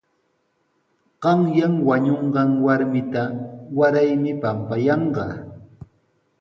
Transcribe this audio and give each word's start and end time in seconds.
Qanyan 1.23 1.73
wañunqan 1.87 2.49
warmita 2.65 3.23
waraymi 3.77 4.31
pampayanqa. 4.41 5.25